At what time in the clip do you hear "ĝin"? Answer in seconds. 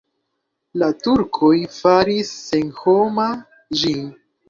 3.83-4.07